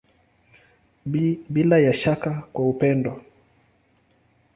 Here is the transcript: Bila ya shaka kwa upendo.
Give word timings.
Bila 1.53 1.77
ya 1.79 1.93
shaka 1.93 2.41
kwa 2.53 2.69
upendo. 2.69 3.21